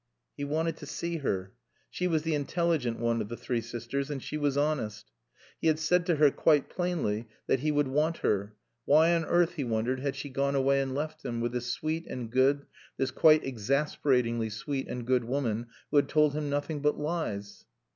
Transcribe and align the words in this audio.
He 0.35 0.43
wanted 0.45 0.77
to 0.77 0.87
see 0.87 1.17
her. 1.17 1.53
She 1.91 2.07
was 2.07 2.23
the 2.23 2.33
intelligent 2.33 2.97
one 2.97 3.21
of 3.21 3.29
the 3.29 3.37
three 3.37 3.61
sisters, 3.61 4.09
and 4.09 4.19
she 4.23 4.35
was 4.35 4.57
honest. 4.57 5.11
He 5.59 5.67
had 5.67 5.77
said 5.77 6.07
to 6.07 6.15
her 6.15 6.31
quite 6.31 6.71
plainly 6.71 7.27
that 7.45 7.59
he 7.59 7.69
would 7.71 7.87
want 7.87 8.17
her. 8.25 8.55
Why, 8.85 9.13
on 9.13 9.23
earth, 9.25 9.53
he 9.53 9.63
wondered, 9.63 9.99
had 9.99 10.15
she 10.15 10.29
gone 10.29 10.55
away 10.55 10.81
and 10.81 10.95
left 10.95 11.23
him 11.23 11.39
with 11.39 11.51
this 11.51 11.67
sweet 11.71 12.07
and 12.07 12.31
good, 12.31 12.65
this 12.97 13.11
quite 13.11 13.43
exasperatingly 13.45 14.49
sweet 14.49 14.87
and 14.87 15.05
good 15.05 15.25
woman 15.25 15.67
who 15.91 15.97
had 15.97 16.09
told 16.09 16.33
him 16.33 16.49
nothing 16.49 16.79
but 16.79 16.97
lies? 16.97 17.65